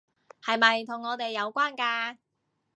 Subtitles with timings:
[0.43, 2.17] 係咪同我哋有關㗎？